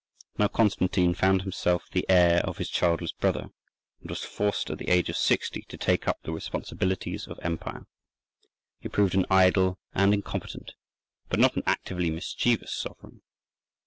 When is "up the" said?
6.07-6.31